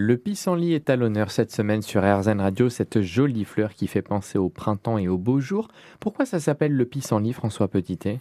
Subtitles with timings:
[0.00, 4.00] Le pissenlit est à l'honneur cette semaine sur RZN Radio, cette jolie fleur qui fait
[4.00, 5.66] penser au printemps et au beau jour.
[5.98, 8.20] Pourquoi ça s'appelle le pissenlit, François Petitet?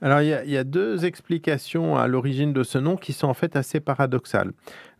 [0.00, 3.56] Alors, il y, a, deux explications à l'origine de ce nom qui sont en fait
[3.56, 4.52] assez paradoxales.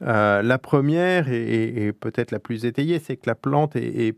[0.03, 4.17] Euh, la première, et, peut-être la plus étayée, c'est que la plante est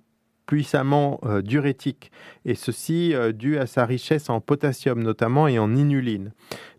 [0.49, 2.11] puissamment euh, diurétique,
[2.47, 6.33] et ceci euh, dû à sa richesse en potassium notamment et en inuline.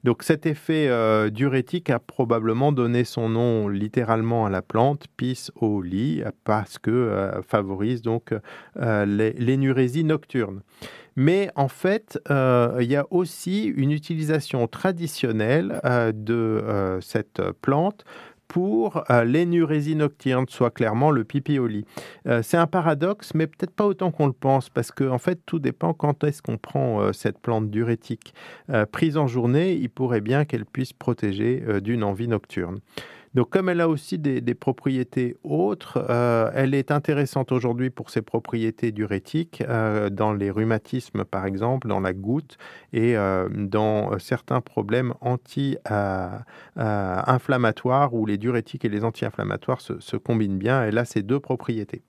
[0.04, 5.50] Donc cet effet euh, diurétique a probablement donné son nom littéralement à la plante, pis
[5.56, 8.34] au lit, parce que favorise donc
[8.76, 10.62] l'énurésie nocturne.
[11.15, 15.82] Mais en fait, il y a aussi une utilisation traditionnelle
[16.14, 18.06] de cette plante
[18.50, 21.86] pour euh, l'énurésie nocturne, soit clairement le pipi au lit.
[22.28, 25.40] Euh, c'est un paradoxe, mais peut-être pas autant qu'on le pense, parce qu'en en fait,
[25.46, 28.34] tout dépend quand est-ce qu'on prend euh, cette plante diurétique.
[28.92, 32.80] prise en journée, il pourrait bien qu'elle puisse protéger d'une envie nocturne.
[33.36, 38.23] Donc, comme elle a aussi des, propriétés autres, euh, elle est intéressante aujourd'hui pour ses
[38.23, 42.58] propriétés diurétiques euh, dans les rhumatismes, par exemple, dans la goutte
[42.92, 50.58] et euh, dans certains problèmes anti-inflammatoires où les diurétiques et les anti-inflammatoires se, se combinent
[50.58, 50.84] bien.
[50.84, 52.02] Elle a ces deux propriétés.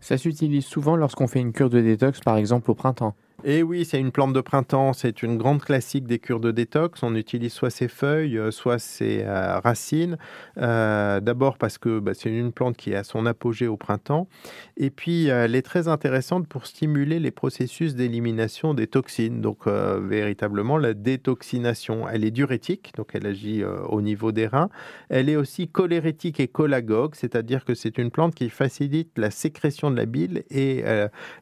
[0.00, 3.14] Ça s'utilise souvent lorsqu'on fait une cure de détox, par exemple au printemps?
[3.42, 7.02] Et oui, c'est une plante de printemps, c'est une grande classique des cures de détox.
[7.02, 10.18] On utilise soit ses feuilles, euh, soit ses euh, racines.
[10.58, 14.28] Euh, d'abord parce que bah, c'est une plante qui à son apogée au printemps.
[14.76, 19.40] Et puis, elle est très intéressante pour stimuler les processus d'élimination des toxines.
[19.40, 22.08] Donc, véritablement, la détoxination.
[22.08, 24.70] Elle est diurétique, donc elle agit au niveau des reins.
[25.08, 29.90] Elle est aussi cholérétique et cholagogue, c'est-à-dire que c'est une plante qui facilite la sécrétion
[29.90, 30.82] de la bile et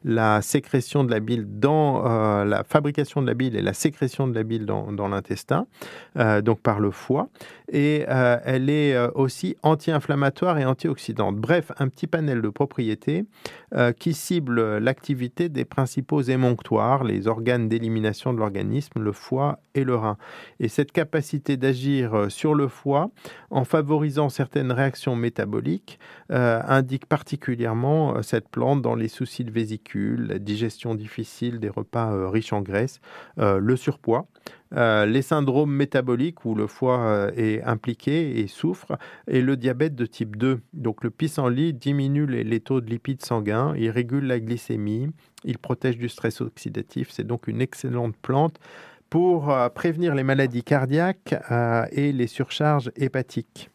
[0.03, 4.27] la sécrétion de la bile dans euh, la fabrication de la bile et la sécrétion
[4.27, 5.67] de la bile dans, l'intestin,
[6.17, 7.29] euh, donc par le foie.
[7.71, 11.35] Et euh, elle est aussi anti-inflammatoire et antioxydante.
[11.37, 13.25] Bref, un petit panel de propriétés
[13.99, 19.95] qui cible l'activité des principaux émonctoires, les organes d'élimination de l'organisme, le foie et le
[19.95, 20.17] rein.
[20.59, 23.11] Et cette capacité d'agir sur le foie
[23.51, 25.99] en favorisant certaines réactions métaboliques
[26.29, 32.29] indique particulièrement cette plante dans les soucis de vésicule, la digestion difficile des repas euh,
[32.29, 32.99] riches en graisse,
[33.39, 34.27] euh, le surpoids,
[34.75, 38.97] euh, les syndromes métaboliques où le foie est impliqué et souffre,
[39.27, 40.61] et le diabète de type 2.
[40.73, 45.09] Donc le pissenlit diminue les, taux de lipides sanguins, il régule la glycémie,
[45.43, 47.09] il protège du stress oxydatif.
[47.11, 48.59] C'est donc une excellente plante
[49.09, 51.33] pour prévenir les maladies cardiaques
[51.91, 53.71] et les surcharges hépatiques.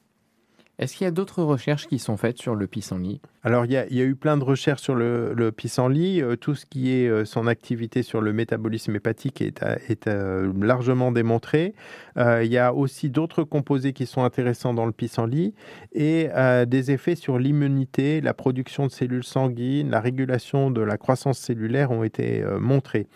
[0.79, 3.21] Est-ce qu'il y a d'autres recherches qui sont faites sur le pissenlit?
[3.45, 6.21] Alors, il y, a, eu plein de recherches sur le, pissenlit.
[6.21, 9.63] Euh, tout ce qui est euh, son activité sur le métabolisme hépatique est,
[10.09, 11.75] euh, largement démontré.
[12.17, 15.55] il y a aussi d'autres composés qui sont intéressants dans le pissenlit
[15.93, 16.29] et
[16.67, 21.91] des effets sur l'immunité, la production de cellules sanguines, la régulation de la croissance cellulaire
[21.91, 23.07] ont été montrés.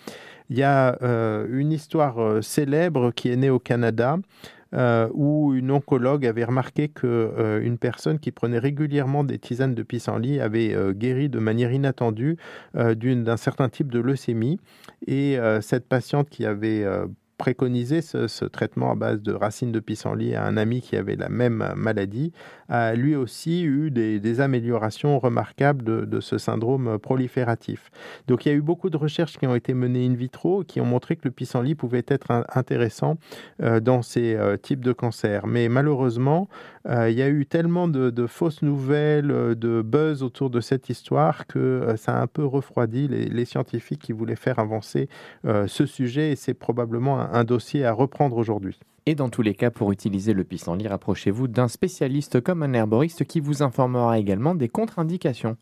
[0.51, 0.99] Il y a
[1.51, 4.19] une histoire célèbre qui est née au Canada
[4.75, 9.75] euh, où une oncologue avait remarqué qu'une euh, une personne qui prenait régulièrement des tisanes
[9.75, 12.37] de pissenlit avait euh, guéri de manière inattendue
[12.75, 14.61] d'un certain type de leucémie.
[15.07, 16.85] Et cette patiente qui avait
[17.39, 21.29] préconisé ce, traitement à base de racines de pissenlit à un ami qui avait la
[21.29, 22.33] même maladie,
[22.69, 27.91] a lui aussi eu des, améliorations remarquables de, ce syndrome prolifératif.
[28.27, 30.81] Donc il y a eu beaucoup de recherches qui ont été menées in vitro qui
[30.81, 33.17] ont montré que le pissenlit pouvait être intéressant
[33.63, 35.47] euh, dans ces euh, types de cancers.
[35.47, 36.49] Mais malheureusement,
[36.89, 41.47] euh, il y a eu tellement de, fausses nouvelles, de buzz autour de cette histoire
[41.47, 45.09] que ça a un peu refroidi les, les scientifiques qui voulaient faire avancer
[45.45, 48.79] ce sujet et c'est probablement un dossier à reprendre aujourd'hui.
[49.07, 53.25] Et dans tous les cas, pour utiliser le pissenlit, rapprochez-vous d'un spécialiste comme un herboriste
[53.25, 55.57] qui vous informera également des contre-indications.